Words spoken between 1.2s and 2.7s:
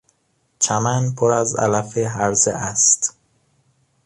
از علف هرزه